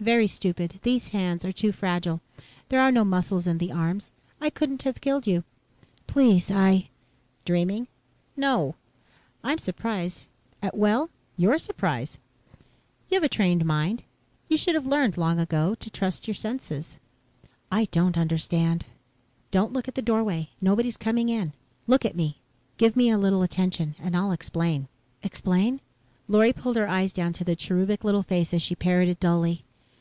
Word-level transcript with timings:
"Very 0.00 0.26
stupid. 0.28 0.80
These 0.82 1.08
hands 1.08 1.44
are 1.44 1.52
too 1.52 1.72
fragile. 1.72 2.22
There 2.70 2.80
are 2.80 2.90
no 2.90 3.04
muscles 3.04 3.46
in 3.46 3.58
the 3.58 3.70
arms. 3.70 4.12
I 4.40 4.48
couldn't 4.48 4.84
have 4.84 5.02
killed 5.02 5.26
you." 5.26 5.44
"Please 6.06 6.50
I..." 6.50 6.88
"Dreaming? 7.44 7.86
No. 8.34 8.76
I'm 9.44 9.58
surprised 9.58 10.24
at 10.62 10.74
well, 10.74 11.02
at 11.02 11.10
your 11.36 11.58
surprise. 11.58 12.16
You 13.10 13.16
have 13.16 13.24
a 13.24 13.28
trained 13.28 13.66
mind. 13.66 14.02
You 14.48 14.56
should 14.56 14.74
have 14.74 14.86
learned, 14.86 15.18
long 15.18 15.38
ago, 15.38 15.74
to 15.74 15.90
trust 15.90 16.26
your 16.26 16.34
senses." 16.34 16.96
"I 17.70 17.84
don't 17.90 18.16
understand." 18.16 18.86
"Don't 19.50 19.74
look 19.74 19.86
at 19.86 19.96
the 19.96 20.00
doorway. 20.00 20.48
Nobody's 20.62 20.96
coming 20.96 21.28
in. 21.28 21.52
Look 21.86 22.06
at 22.06 22.16
me. 22.16 22.38
Give 22.78 22.96
me 22.96 23.10
a 23.10 23.18
little 23.18 23.42
attention 23.42 23.96
and 23.98 24.16
I'll 24.16 24.32
explain." 24.32 24.88
"Explain?" 25.22 25.82
Lorry 26.26 26.54
pulled 26.54 26.76
her 26.76 26.88
eyes 26.88 27.12
down 27.12 27.34
to 27.34 27.44
the 27.44 27.54
cherubic 27.54 28.02
little 28.02 28.22
face 28.22 28.54
as 28.54 28.62
she 28.62 28.74
parroted 28.74 29.20
dully. 29.20 29.62